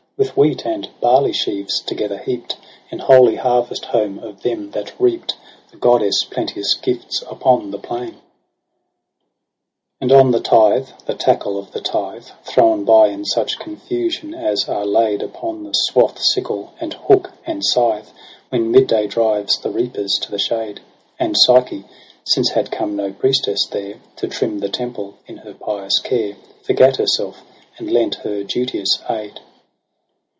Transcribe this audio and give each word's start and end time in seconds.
With 0.17 0.37
wheat 0.37 0.67
and 0.67 0.87
barley 1.01 1.33
sheaves 1.33 1.79
together 1.81 2.15
heapt 2.19 2.55
In 2.91 2.99
holy 2.99 3.37
harvest 3.37 3.85
home 3.85 4.19
of 4.19 4.43
them 4.43 4.69
that 4.69 4.93
reapt 4.99 5.33
The 5.71 5.77
goddess' 5.77 6.25
plenteous 6.25 6.75
gifts 6.75 7.23
upon 7.27 7.71
the 7.71 7.79
plain 7.79 8.11
5 8.13 8.21
And 10.01 10.11
on 10.11 10.29
the 10.29 10.39
tithe 10.39 10.89
the 11.07 11.15
tackle 11.15 11.57
of 11.57 11.71
the 11.71 11.81
tithe 11.81 12.27
Thrown 12.43 12.85
by 12.85 13.07
in 13.07 13.25
such 13.25 13.57
confusion, 13.57 14.35
as 14.35 14.69
are 14.69 14.85
laid 14.85 15.23
Upon 15.23 15.63
the 15.63 15.73
swath 15.73 16.19
sickle, 16.21 16.75
and 16.79 16.93
hook, 16.93 17.31
and 17.47 17.63
scythe, 17.65 18.13
When 18.49 18.69
midday 18.69 19.07
drives 19.07 19.57
the 19.59 19.71
reapers 19.71 20.19
to 20.21 20.29
the 20.29 20.37
shade. 20.37 20.81
And 21.17 21.35
Psyche, 21.35 21.85
since 22.27 22.51
had 22.51 22.69
come 22.69 22.95
no 22.95 23.11
priestess 23.11 23.65
there 23.65 23.95
To 24.17 24.27
trim 24.27 24.59
the 24.59 24.69
temple, 24.69 25.15
in 25.25 25.37
her 25.37 25.55
pious 25.55 25.97
care 25.97 26.35
Forgat 26.61 26.97
herself, 26.97 27.41
and 27.79 27.89
lent 27.89 28.13
her 28.21 28.43
duteous 28.43 29.01
aid. 29.09 29.39